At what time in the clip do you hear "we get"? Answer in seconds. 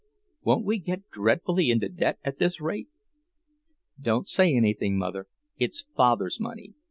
0.65-1.11